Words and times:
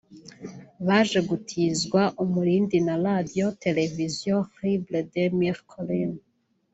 byaje 0.83 1.19
gutizwa 1.29 2.01
umurindi 2.23 2.77
na 2.87 2.95
Radio 3.07 3.45
Télévision 3.63 4.39
Libre 4.63 4.97
des 5.13 5.29
Mille 5.39 5.63
Collines 5.73 6.21